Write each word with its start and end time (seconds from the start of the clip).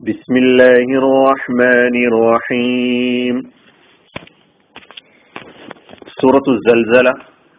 بسم 0.00 0.34
الله 0.36 0.86
الرحمن 1.00 1.94
الرحيم 2.10 3.36
സൂറത്തു 6.16 6.52
സൽസല 6.64 7.08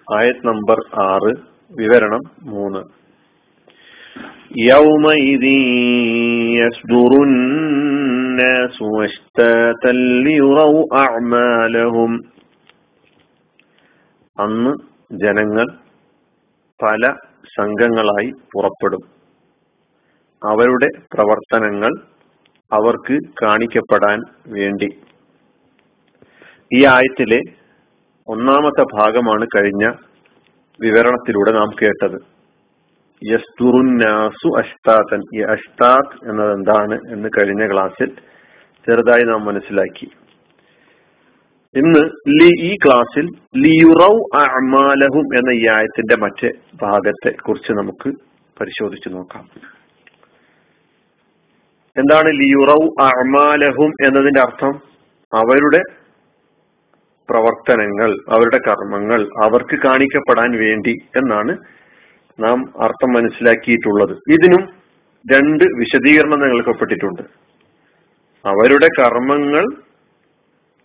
ആയത് 0.07 0.41
നമ്പർ 0.49 0.79
ആറ് 1.05 1.31
വിവരണം 1.71 2.23
മൂന്ന് 2.53 2.81
يومئذ 4.61 5.45
يصدر 6.55 7.11
الناس 7.21 8.77
اشتاتا 9.03 9.91
ليروا 10.25 10.81
أعمالهم 11.03 12.11
അന്ന് 14.37 14.73
ജനങ്ങൾ 15.23 15.67
പല 16.79 17.03
സംഘങ്ങളായി 17.57 18.29
പുറപ്പെടും 18.53 19.03
അവരുടെ 20.41 20.89
പ്രവർത്തനങ്ങൾ 21.13 21.91
അവർക്ക് 22.72 23.18
കാണിക്കപ്പെടാൻ 23.42 24.20
വേണ്ടി. 24.46 24.88
ഈ 26.74 26.84
ആയത്തിലെ 26.84 27.40
ഒന്നാമത്തെ 28.28 28.82
ഭാഗമാണ് 29.00 29.46
കഴിഞ്ഞ 29.56 29.92
വിവരണത്തിലൂടെ 30.80 31.52
നാം 31.52 31.70
കേട്ടത്. 31.82 32.36
യസ്തുറുന്നാസു 33.32 34.58
അഷ്താത്തൻ 34.58 35.22
ഈ 35.34 35.42
അഷ്താത്ത് 35.42 36.30
എന്നത് 36.30 36.52
എന്താണ് 36.52 36.94
എന്ന് 36.94 37.28
കഴിഞ്ഞ 37.28 37.72
ക്ലാസ്സിൽ 37.72 38.10
ചെറുതായി 38.86 39.22
നാം 39.22 39.44
മനസ്സിലാക്കി. 39.44 40.08
ഇന്ന് 41.78 42.10
ലി 42.28 42.66
ഈ 42.66 42.76
ക്ലാസ്സിൽ 42.84 43.26
ലിയുറൗ 43.56 44.16
അമാലഹും 44.34 45.38
എന്ന 45.38 45.50
ഈ 45.50 45.68
ആയത്തിന്റെ 45.68 46.16
മറ്റേ 46.16 46.50
ഭാഗത്തെ 46.82 47.30
കുറിച്ച് 47.30 47.72
നമുക്ക് 47.72 48.08
പരിശോധിച്ചു 48.60 49.08
നോക്കാം. 49.08 49.48
എന്താണ് 51.98 52.28
ലിയുറൗ 52.28 52.80
അമാലഹും 53.02 53.92
എന്നതിന്റെ 54.06 54.40
അർത്ഥം? 54.40 54.72
അവരുടെ 55.34 55.80
പ്രവർത്തനങ്ങൾ 57.30 58.10
അവരുടെ 58.28 58.58
കർമ്മങ്ങൾ 58.68 59.20
അവർക്ക് 59.44 59.76
കാണിക്കപ്പെടാൻ 59.84 60.50
വേണ്ടി 60.58 60.94
എന്നാണ് 61.16 61.52
നാം 62.40 62.58
അർത്ഥം 62.82 63.10
മനസ്സിലാക്കിയിട്ടുള്ളത്. 63.12 64.14
ഇതിനും 64.32 64.62
രണ്ട് 65.32 65.64
വിശദീകരണം 65.64 66.40
നൽകപ്പെട്ടിട്ടുണ്ട് 66.40 67.22
അവരുടെ 68.48 68.88
കർമ്മങ്ങൾ 69.00 69.64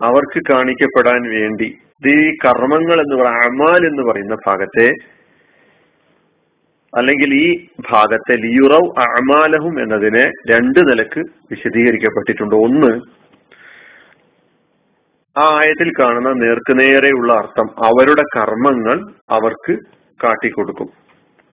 അവർക്ക് 0.02 0.40
കാണിക്കപ്പെടാൻ 0.52 1.22
വേണ്ടി. 1.30 1.70
ഈ 2.08 2.18
കർമ്മങ്ങൾ 2.46 2.98
എന്ന് 3.02 3.16
പറയുന്ന 3.16 3.48
അമാൽ 3.50 3.82
എന്ന് 3.88 4.04
പറയുന്ന 4.12 4.36
ഭാഗത്തെ 4.48 4.88
അല്ലെങ്കിൽ 6.98 7.34
ഈ 7.34 7.68
ഭാഗത്തെ 7.92 8.36
ലിയുറവ് 8.36 9.00
അമാലഹും 9.00 9.82
എന്നതിനെ 9.82 10.32
രണ്ട് 10.50 10.80
നിലയ്ക്ക് 10.80 11.20
വിശദീകരിക്കപ്പെട്ടിട്ടുണ്ട്. 11.20 12.56
ഒന്ന് 12.56 13.02
ആ 15.40 15.60
ആയത്തിൽ 15.60 15.92
കാണുന്ന 16.00 16.30
നേർക്കുനേരെയുള്ള 16.30 17.34
അർത്ഥം 17.34 17.86
അവരുടെ 17.86 18.22
കർമ്മങ്ങൾ 18.22 19.14
അവർക്ക് 19.30 19.80
കാട്ടിക്കൊടുക്കും. 20.24 20.90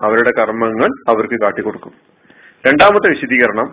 അവരുടെ 0.02 0.32
കർമ്മങ്ങൾ 0.40 0.88
അവർക്ക് 1.08 1.40
കാട്ടിക്കൊടുക്കും. 1.42 1.92
രണ്ടാമത്തെ 2.66 3.08
വിശദീകരണം 3.08 3.66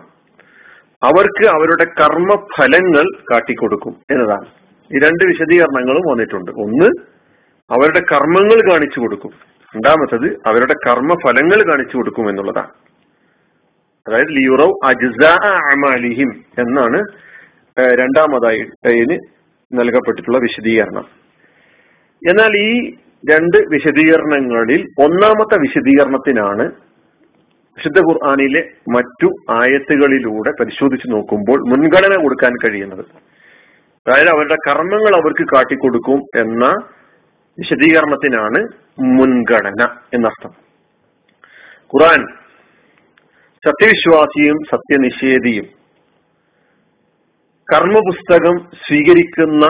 അവർക്ക് 1.02 1.48
അവരുടെ 1.48 1.84
കർമ്മഫലങ്ങൾ 1.84 3.22
കാട്ടിക്കൊടുക്കും 3.32 3.96
എന്നതാണ്. 4.10 4.46
ഈ 4.96 4.98
രണ്ട് 4.98 5.24
വിശദീകരണങ്ങളും 5.24 6.10
വന്നിട്ടുണ്ട്. 6.10 6.50
ഒന്ന് 6.50 6.88
അവരുടെ 7.70 8.00
കർമ്മങ്ങൾ 8.12 8.72
കാണിച്ചു 8.72 9.00
കൊടുക്കും 9.00 9.51
രണ്ടാമത്തത് 9.74 10.26
അവരുടെ 10.48 10.74
കർമ്മഫലങ്ങൾ 10.86 11.60
കാണിച്ചു 11.68 11.96
കൊടുക്കും 11.96 12.26
എന്നുള്ളതാണ്. 12.30 12.72
അതായത് 14.06 14.32
ലിയുറവ് 14.36 14.74
അജിസിം 14.88 15.44
അമാലിഹിം 15.72 16.30
എന്നാണ് 16.62 16.98
രണ്ടാമതായി 18.00 18.62
അതിന് 18.88 19.16
നൽകപ്പെട്ടിട്ടുള്ള 19.70 20.38
വിശദീകരണം. 20.38 21.06
എന്നാൽ 22.22 22.52
ഈ 22.66 22.72
രണ്ട് 23.30 23.58
വിശദീകരണങ്ങളിൽ 23.74 24.80
ഒന്നാമത്തെ 25.04 25.56
വിശദീകരണത്തിനാണ് 25.64 26.64
വിശുദ്ധ 27.78 27.98
ഖുർആാനിലെ 28.08 28.62
മറ്റു 28.96 29.28
ആയത്തുകളിലൂടെ 29.58 30.50
പരിശോധിച്ച് 30.60 31.06
നോക്കുമ്പോൾ 31.12 31.58
മുൻഗണന 31.70 32.14
കൊടുക്കാൻ 32.22 32.52
കഴിയുന്നത്. 32.64 33.04
അതായത് 34.06 34.30
അവരുടെ 34.34 34.56
കർമ്മങ്ങൾ 34.66 35.14
അവർക്ക് 35.20 35.44
കാട്ടിക്കൊടുക്കും 35.54 36.20
എന്ന 36.42 36.64
വിശദീകരണത്തിനാണ് 37.58 38.60
മുൻഗണന 39.16 39.82
എന്നർത്ഥം. 40.14 40.52
ഖുറാൻ 41.92 42.20
സത്യവിശ്വാസിയും 43.66 44.58
സത്യനിഷേധിയും 44.70 45.66
കർമ്മപുസ്തകം 47.68 48.56
സ്വീകരിക്കുന്ന 48.84 49.64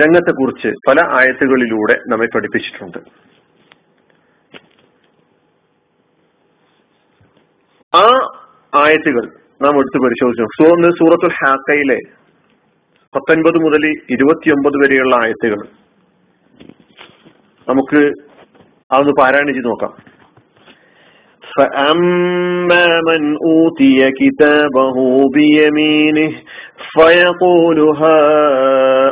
രംഗത്തെക്കുറിച്ച് 0.00 0.70
പല 0.88 0.98
ആയത്തുകളിലൂടെ 1.18 1.96
നമ്മെ 2.10 2.28
പഠിപ്പിച്ചിട്ടുണ്ട്. 2.34 2.98
ആ 7.92 8.06
ആയത്തുകൾ 8.80 9.24
നാം 9.64 9.76
എടുത്തു 9.80 9.98
പരിശോധിച്ചു 10.04 10.44
സൂറത്തുൽ 10.98 11.34
ഹാക്കയിലെ 11.42 11.98
പത്തൊൻപത് 13.13 13.57
മുതൽ 13.65 13.83
ഇരുപത്തിയൊമ്പത് 14.09 14.77
വരെയുള്ള 14.83 15.13
ആയത്തുകൾ 15.15 15.59
നമുക്ക് 17.67 18.01
അതൊന്ന് 18.91 19.15
പാരായണം 19.21 19.55
ചെയ്ത് 19.55 19.71
നോക്കാം 19.73 19.93
فأما 21.53 22.85
من 23.01 23.21
أوتي 23.47 24.11
كتابه 24.11 24.97
بيمينه 25.35 26.31
فيقول 26.89 27.77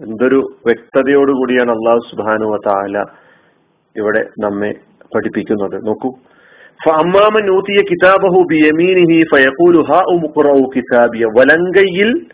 എന്തൊരു 0.00 0.48
വ്യക്തതയോടുകൂടിയാണ് 0.66 1.70
അള്ളാഹു 1.70 1.98
സുബാനു 1.98 2.58
താല 2.66 3.04
ഇവിടെ 3.96 4.26
നമ്മെ 4.40 4.74
പഠിപ്പിക്കുന്നത്. 5.14 5.86
നോക്കൂ. 5.86 6.10
അമ്മാമൻ 6.92 7.50
ഊതിയ 7.50 7.82
കിതാബഹു 7.82 8.42
ബിയമീനിഹി 8.50 9.22
ഫയഖൂലു 9.34 9.82
ഹാ 9.82 10.02
കിതാബിയ. 10.76 11.26
വലങ്കയിൽ 11.26 12.26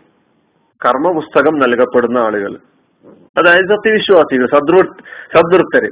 കർമ്മപുസ്തകം 0.85 1.59
നൽകപ്പെടുന്ന 1.59 2.17
ആളുകൾ. 2.17 2.57
അതായത് 3.37 3.69
സത്യവിശ്വാസികൾ 3.69 4.45
സദൃ 4.45 4.77
സദൃത്തര് 5.35 5.89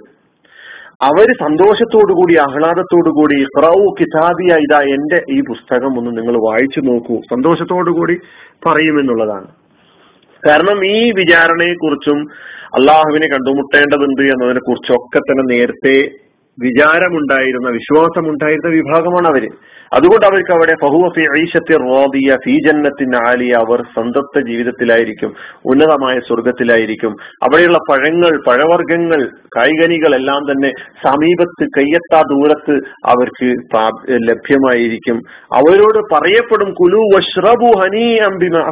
അവർ 1.02 1.34
സന്തോഷത്തോടുകൂടി 1.34 2.38
ആഹ്ലാദത്തോടുകൂടി 2.38 3.42
ഇഖ്റാവു 3.42 3.96
കിതാബിയ 4.00 4.56
ഇതാ 4.56 4.82
എന്റെ 4.82 5.24
ഈ 5.30 5.42
പുസ്തകം 5.42 5.98
ഒന്ന് 6.00 6.18
നിങ്ങൾ 6.18 6.38
വായിച്ചു 6.38 6.80
നോക്കൂ. 6.80 7.16
സന്തോഷത്തോടുകൂടി 7.16 8.18
പറയുമെന്നുള്ളതാണ് 8.66 9.61
കാരണം 10.48 10.86
ഈ 10.86 11.12
വിചാരണയെ 11.12 11.74
കുറിച്ചും 11.74 12.20
അള്ളാഹുവിനെ 12.76 13.28
കണ്ടുമുട്ടേണ്ടതുണ്ട് 13.28 14.22
എന്നതിനെ 14.22 14.60
കുറിച്ചൊക്കെ 14.60 15.20
തന്നെ 15.20 15.44
നേരത്തെ 15.56 15.96
വിചാരമുണ്ടായിരുന്ന 16.60 17.70
വിശ്വാസമുണ്ടായിരുന്ന 17.70 18.76
വിഭാഗമാണ് 18.76 19.28
അവർ 19.28 19.48
അതുകൊണ്ട് 19.94 20.26
അവർക്ക് 20.26 20.52
അവിടെ 20.52 20.74
ഫഹുവഫി 20.82 21.22
ഐഷത്തെ 21.42 21.78
റോദിയ 21.78 22.36
ഫീ 22.36 22.58
ജന്നത്തിന് 22.68 23.30
ആലിയ 23.30 23.54
അവർ 23.54 23.82
സന്തപ്ത 23.82 24.48
ജീവിതത്തിലായിരിക്കും 24.48 25.36
ഉന്നതമായ 25.66 26.20
സ്വർഗത്തിലായിരിക്കും 26.20 27.16
അവിടെയുള്ള 27.44 27.78
പഴങ്ങൾ 27.90 28.44
പഴവർഗങ്ങൾ 28.48 29.22
കായികനികൾ 29.58 30.16
എല്ലാം 30.16 30.52
തന്നെ 30.52 30.72
സമീപത്ത് 31.04 31.64
കയ്യെത്താ 31.78 32.22
ദൂരത്ത് 32.22 32.76
അവർക്ക് 33.06 33.50
ലഭ്യമായിരിക്കും. 34.30 35.18
അവരോട് 35.54 36.00
പറയപ്പെടും 36.14 36.74
കുലു 36.74 37.02
വഷ്റബു 37.16 37.80
ഹനീ 37.80 38.18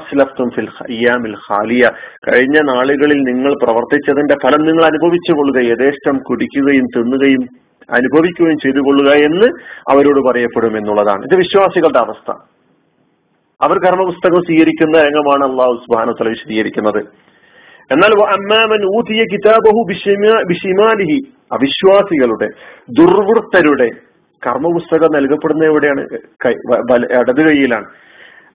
ഫിൽ 0.09 1.35
ഖാലിയ. 1.49 1.89
കഴിഞ്ഞ 2.27 2.59
നാളുകളിൽ 2.61 3.19
നിങ്ങൾ 3.31 3.53
പ്രവർത്തിച്ചതിന്റെ 3.63 4.35
ഫലം 4.43 4.61
നിങ്ങൾ 4.65 4.85
അനുഭവിച്ചു 4.85 5.33
കൊള്ളുക 5.33 5.65
യഥേഷ്ടം 5.71 6.17
കുടിക്കുകയും 6.17 6.85
തിന്നുകയും 6.97 7.68
അനുഭവിക്കുകയും 7.91 8.57
ചെയ്തു 8.57 8.79
കൊള്ളുക 8.79 9.13
എന്ന് 9.13 9.47
അവരോട് 9.91 10.27
പറയപ്പെടും 10.27 10.77
എന്നുള്ളതാണ്. 10.77 11.23
ഇത് 11.23 11.35
വിശ്വാസികളുടെ 11.35 11.99
അവസ്ഥ. 11.99 12.31
അവർ 13.61 13.77
കർമ്മപുസ്തകം 13.77 14.41
സ്വീകരിക്കുന്ന 14.41 14.97
രംഗമാണ് 14.97 15.51
അള്ളാഹു 15.51 15.73
സുബാന 15.73 16.29
വിശദീകരിക്കുന്നത്. 16.29 16.99
എന്നാൽ 17.91 18.23
അമ്മാമൻ 18.23 18.97
ഊതിയ 18.97 19.23
കിതാബഹു 19.23 19.85
ബിഷിമാലിഹി 20.47 21.33
അവിശ്വാസികളുടെ 21.51 22.47
ദുർവൃത്തരുടെ 22.89 23.89
കർമ്മപുസ്തകം 24.47 25.09
നൽകപ്പെടുന്ന 25.15 25.63
എവിടെയാണ് 25.65 26.01
ഇടത് 27.11 27.49
കൈയിലാണ് 27.49 27.85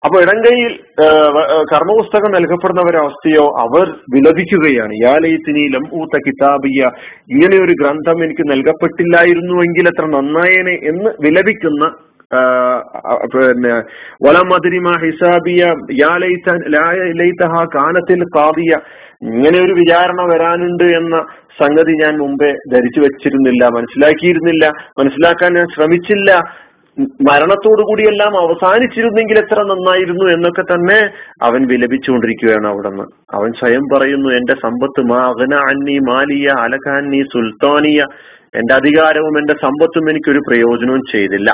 അപ്പൊ 0.07 0.17
ഇടങ്കയിൽ 0.23 0.73
കർമ്മപുസ്തകം 1.73 2.31
നൽകപ്പെടുന്ന 2.37 2.83
ഒരവസ്ഥയോ 2.91 3.45
അവർ 3.65 3.87
വിലപിക്കുകയാണ്. 4.15 4.95
യാലയത്തിനി 5.05 5.65
ലം 5.75 5.85
ഊത്ത 6.01 6.21
കിതാബിയ 6.27 6.81
ഇങ്ങനെ 7.35 7.59
ഒരു 7.65 7.75
ഗ്രന്ഥം 7.83 8.25
എനിക്ക് 8.27 8.47
നൽകപ്പെട്ടില്ലായിരുന്നുവെങ്കിൽ 8.53 9.91
എത്ര 9.93 10.07
നന്നായേനെ 10.17 10.75
എന്ന് 10.93 11.13
വിലപിക്കുന്ന 11.27 11.91
പിന്നെ 13.33 13.73
വലമതിരിമ 14.27 14.91
ഹിസാബിയ 15.03 15.63
കാനത്തിൽ 17.75 18.21
കാവിയ 18.37 18.73
ഇങ്ങനെ 19.31 19.59
ഒരു 19.65 19.75
വിചാരണ 19.81 20.21
വരാനുണ്ട് 20.31 20.87
എന്ന 21.01 21.17
സംഗതി 21.61 21.95
ഞാൻ 22.03 22.15
മുമ്പേ 22.23 22.51
ധരിച്ചു 22.73 23.01
വെച്ചിരുന്നില്ല 23.01 23.63
മനസ്സിലാക്കിയിരുന്നില്ല. 23.77 24.65
മനസ്സിലാക്കാൻ 25.01 25.51
ഞാൻ 25.59 25.67
ശ്രമിച്ചില്ല. 25.75 26.31
മരണത്തോടു 27.01 27.83
കൂടിയെല്ലാം 27.83 28.37
അവസാനിച്ചിരുന്നെങ്കിൽ 28.37 29.39
എത്ര 29.39 29.63
നന്നായിരുന്നു 29.63 30.25
എന്നൊക്കെ 30.25 30.63
തന്നെ 30.63 31.11
അവൻ 31.43 31.67
വിലപിച്ചുകൊണ്ടിരിക്കുകയാണ് 31.67 32.67
അവിടുന്ന്. 32.67 33.03
അവൻ 33.35 33.53
സ്വയം 33.53 33.81
പറയുന്നു 33.95 34.29
എന്റെ 34.29 34.53
സമ്പത്ത് 34.53 35.01
മാ 35.01 35.29
അകന 35.29 35.55
അന്നി 35.55 35.99
മാലിയ 35.99 36.49
അലഖാന്നി 36.59 37.23
സുൽത്താനിയ. 37.33 38.05
എന്റെ 38.55 38.75
അധികാരവും 38.75 39.39
എന്റെ 39.39 39.53
സമ്പത്തും 39.53 40.11
എനിക്കൊരു 40.11 40.39
പ്രയോജനവും 40.39 41.01
ചെയ്തില്ല. 41.13 41.51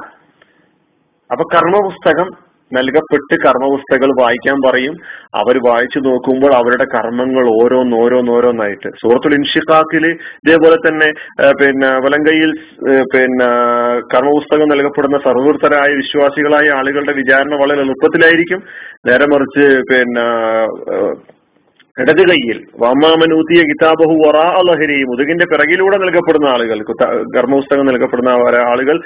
അപ്പൊ 1.31 1.44
കർമ്മപുസ്തകം 1.55 2.48
നൽകപ്പെട്ട് 2.76 3.35
കർമ്മപുസ്തകങ്ങൾ 3.44 4.11
വായിക്കാൻ 4.23 4.56
പറയും. 4.67 4.94
അവർ 5.41 5.56
വായിച്ചു 5.69 6.00
നോക്കുമ്പോൾ 6.09 6.53
അവരുടെ 6.61 6.87
കർമ്മങ്ങൾ 6.94 7.47
ഓരോന്നോരോന്നോരോന്നായിട്ട് 7.61 8.88
സുഹൃത്തുൽ 9.03 9.35
ഇൻഷിഖാക്കിൽ 9.38 10.05
ഇതേപോലെ 10.43 10.76
തന്നെ 10.87 11.09
പിന്നെ 11.61 11.91
വലങ്കയിൽ 12.06 12.53
പിന്നെ 13.15 13.49
കർമ്മപുസ്തകം 14.15 14.73
നൽകപ്പെടുന്ന 14.75 15.19
സർവൃത്തരായ 15.29 15.91
വിശ്വാസികളായ 16.03 16.69
ആളുകളുടെ 16.79 17.15
വിചാരണ 17.20 17.55
വളരെ 17.62 17.82
എളുപ്പത്തിലായിരിക്കും. 17.87 18.62
നേരെ 19.09 19.26
മറിച്ച് 19.35 19.67
പിന്നെ 19.91 20.26
ഇടത് 21.99 22.23
കൈയിൽ 22.31 22.59
വാമാമനൂത്തിയ 22.83 23.61
കിതാബഹു 23.62 24.15
വറാ 24.25 24.45
അലഹരി 24.59 24.99
മുതുകിന്റെ 25.03 25.45
പിറകിലൂടെ 25.45 25.97
നൽകപ്പെടുന്ന 25.97 26.47
ആളുകൾ 26.47 26.79
കർമ്മപുസ്തകം 27.37 27.87
നൽകപ്പെടുന്ന 27.87 28.29
ആളുകൾ 28.73 28.97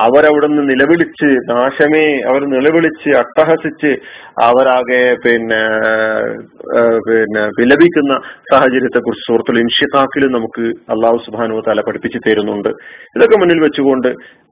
അവരവിടുന്ന് 0.00 0.62
നിലവിളിച്ച് 0.70 1.30
നാശമേ 1.50 2.04
അവർ 2.22 2.42
നിലവിളിച്ച് 2.46 3.10
അട്ടഹസിച്ച് 3.10 3.92
അവരാകെ 4.42 5.02
പിന്നെ 5.24 5.62
പിന്നെ 7.08 7.42
വിലപിക്കുന്ന 7.60 8.12
സാഹചര്യത്തെ 8.52 8.98
കുറിച്ച് 8.98 9.26
സുഹൃത്തുൽ 9.28 9.58
ഇൻഷിഖാക്കിലും 9.58 10.32
നമുക്ക് 10.32 10.66
അള്ളാഹു 10.90 11.18
സുബാനു 11.26 11.62
തല 11.68 11.80
പഠിപ്പിച്ചു 11.80 12.20
തരുന്നുണ്ട്. 12.28 12.70
ഇതൊക്കെ 13.16 13.36
മുന്നിൽ 13.36 13.60
വെച്ചുകൊണ്ട് 13.60 14.10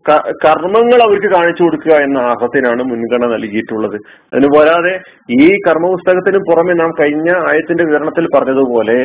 കർമ്മങ്ങൾ 0.09 1.03
അവർക്ക് 1.03 1.29
കാണിച്ചു 1.35 1.63
കൊടുക്കുക 1.63 1.93
എന്ന 1.93 2.19
ആഹത്തിനാണ് 2.19 2.83
മുൻഗണന 2.91 3.27
നൽകിയിട്ടുള്ളത്. 3.33 3.97
അതിന് 4.33 4.49
പോരാതെ 4.55 4.93
ഈ 5.31 5.49
കർമ്മപുസ്തകത്തിന് 5.67 6.39
പുറമെ 6.39 6.73
നാം 6.73 6.93
കഴിഞ്ഞ 7.01 7.31
ആയത്തിന്റെ 7.51 7.85
വിവരണത്തിൽ 7.85 8.27
പറഞ്ഞതുപോലെ 8.35 8.97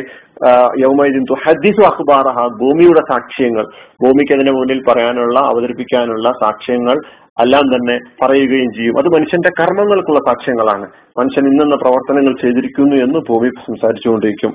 യൗമൈദിൻ 0.82 1.26
ഹദീസു 1.44 1.82
അഖ്ബാറഹ 1.90 2.46
ഭൂമിയുടെ 2.62 3.02
സാക്ഷ്യങ്ങൾ 3.12 3.66
ഭൂമിക്ക് 4.04 4.32
അതിന്റെ 4.32 4.52
മുന്നിൽ 4.52 4.80
പറയാനുള്ള 4.88 5.38
അവതരിപ്പിക്കാനുള്ള 5.38 6.32
സാക്ഷ്യങ്ങൾ 6.44 6.98
എല്ലാം 7.40 7.64
തന്നെ 7.74 7.98
പറയുകയും 8.22 8.70
ചെയ്യും. 8.72 8.98
അത് 8.98 9.08
മനുഷ്യന്റെ 9.14 9.50
കർമ്മങ്ങൾക്കുള്ള 9.60 10.20
സാക്ഷ്യങ്ങളാണ്. 10.28 10.86
മനുഷ്യൻ 11.18 11.46
ഇന്നെന്ന 11.50 11.74
പ്രവർത്തനങ്ങൾ 11.74 12.34
ചെയ്തിരിക്കുന്നു 12.42 12.96
എന്ന് 12.96 13.18
ഭൂമി 13.28 13.48
സംസാരിച്ചുകൊണ്ടിരിക്കും. 13.48 14.54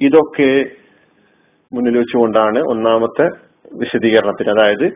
ഇതൊക്കെ 0.00 0.50
മുന്നിൽ 1.74 1.98
വെച്ചുകൊണ്ടാണ് 1.98 2.60
ഒന്നാമത്തെ 2.74 3.51
വിശദീകരണത്തിന് 3.74 4.50
അതായത് 4.50 4.86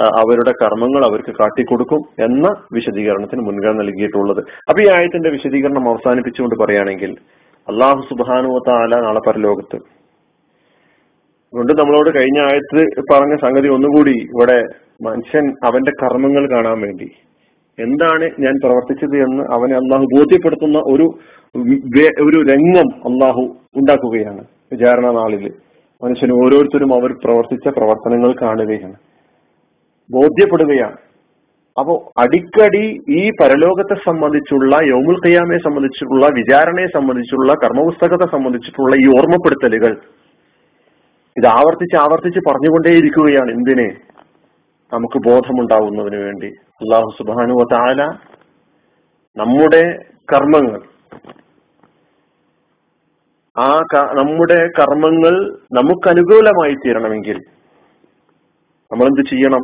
അവരുടെ 0.00 0.52
കർമ്മങ്ങൾ 0.62 1.02
അവർക്ക് 1.04 1.32
കാട്ടിക്കൊടുക്കും 1.40 2.00
എന്ന 2.24 2.48
വിശദീകരണത്തിന് 2.72 3.40
മുൻഗണന 3.40 3.76
നൽകിയിട്ടുള്ളത്. 3.76 4.38
അപ്പൊ 4.68 4.80
ഈ 4.82 4.88
ആയത്തിന്റെ 4.88 5.30
വിശദീകരണം 5.30 5.88
അവസാനിപ്പിച്ചുകൊണ്ട് 5.90 6.56
പറയുകയാണെങ്കിൽ 6.62 7.10
അള്ളാഹു 7.68 8.00
സുബാനുവ 8.10 8.58
താല 8.68 9.00
നാളെ 9.00 9.20
പരലോകത്ത്. 9.28 9.78
അതുകൊണ്ട് 11.52 11.72
നമ്മളോട് 11.80 12.10
കഴിഞ്ഞ 12.18 12.38
ആയത്ത് 12.40 12.82
പറഞ്ഞ 13.12 13.34
സംഗതി 13.36 13.68
ഒന്നുകൂടി 13.68 14.14
ഇവിടെ 14.34 14.58
മനുഷ്യൻ 15.02 15.46
അവന്റെ 15.64 15.92
കർമ്മങ്ങൾ 16.02 16.44
കാണാൻ 16.50 16.80
വേണ്ടി. 16.80 17.08
എന്താണ് 17.78 18.24
ഞാൻ 18.40 18.54
പ്രവർത്തിച്ചത് 18.64 19.16
എന്ന് 19.16 19.44
അവനെ 19.56 19.74
അള്ളാഹു 19.74 20.04
ബോധ്യപ്പെടുത്തുന്ന 20.16 20.78
ഒരു 20.78 21.06
ഒരു 22.24 22.38
രംഗം 22.52 22.88
അള്ളാഹു 23.08 23.42
ഉണ്ടാക്കുകയാണ്. 23.76 24.42
വിചാരണ 24.72 25.06
നാളിൽ 25.10 25.44
മനുഷ്യൻ 26.04 26.32
ഓരോരുത്തരും 26.32 26.94
അവർ 26.94 27.12
പ്രവർത്തിച്ച 27.24 27.68
പ്രവർത്തനങ്ങൾ 27.68 28.34
കാണുകയാണ് 28.42 28.94
ബോധ്യപ്പെടുകയാണ്. 30.10 30.96
അപ്പോ 31.78 32.12
അടിക്കടി 32.18 33.00
ഈ 33.08 33.30
പരലോകത്തെ 33.30 33.94
സംബന്ധിച്ചുള്ള 33.94 34.76
യോമുൽ 34.82 35.16
ഖിയാമയെ 35.26 35.58
സംബന്ധിച്ചിട്ടുള്ള 35.58 36.26
വിചാരണയെ 36.26 36.86
സംബന്ധിച്ചുള്ള 36.86 37.52
കർമ്മപുസ്തകത്തെ 37.52 38.26
സംബന്ധിച്ചിട്ടുള്ള 38.32 38.96
ഈ 38.96 39.06
ഓർമ്മപ്പെടുത്തലുകൾ 39.08 39.96
ഇത് 41.38 41.46
ആവർത്തിച്ച് 41.46 41.96
ആവർത്തിച്ച് 41.96 42.40
പറഞ്ഞുകൊണ്ടേയിരിക്കുകയാണ്. 42.48 43.50
എന്തിനെ? 43.50 43.96
നമുക്ക് 44.92 45.30
ബോധമുണ്ടാവുന്നതിന് 45.30 46.16
വേണ്ടി. 46.16 46.46
അള്ളാഹു 46.46 47.14
സുബാനു 47.18 47.68
താല 47.72 48.04
നമ്മുടെ 49.36 49.98
കർമ്മങ്ങൾ 50.32 50.91
ആ 53.58 53.82
നമ്മുടെ 53.94 54.68
കർമ്മങ്ങൾ 54.80 55.58
നമുക്ക് 55.72 56.08
അനുകൂലമായി 56.08 56.74
തീരണമെങ്കിൽ 56.74 57.36
നമ്മൾ 58.92 59.04
എന്ത് 59.04 59.30
ചെയ്യണം? 59.30 59.62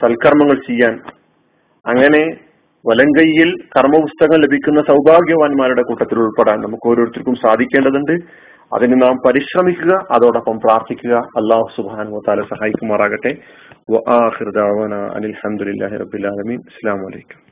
സൽക്കർമ്മങ്ങൾ 0.00 0.54
ചെയ്യാൻ. 0.54 0.94
അങ്ങനെ 1.86 2.36
വലങ്കയിൽ 2.86 3.56
കർമ്മപുസ്തകം 3.76 4.40
ലഭിക്കുന്ന 4.40 4.80
സൗഭാഗ്യവാന്മാരുടെ 4.80 5.82
കൂട്ടത്തിൽ 5.82 6.18
ഉൾപ്പെടാൻ 6.18 6.60
നമുക്ക് 6.60 6.88
ഓരോരുത്തർക്കും 6.88 7.34
സാധിക്കേണ്ടതുണ്ട്. 7.34 8.12
അതിന് 8.74 9.02
നാം 9.02 9.16
പരിശ്രമിക്കുക 9.26 9.92
അതോടൊപ്പം 10.10 10.58
പ്രാർത്ഥിക്കുക. 10.58 11.14
അള്ളാഹു 11.14 11.66
സുബാനു 11.76 12.20
താല 12.28 12.40
സഹായിക്കുമാറാകട്ടെ. 12.42 13.36
അലഹമുല്ലാ 15.16 15.98
റബിൻ 15.98 16.54
അസ്സാം 16.54 17.04
വലൈക്കും 17.04 17.47